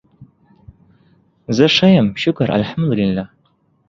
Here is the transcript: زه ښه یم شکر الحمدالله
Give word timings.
زه 1.55 1.65
ښه 1.75 1.87
یم 1.97 2.07
شکر 2.23 2.47
الحمدالله 2.57 3.25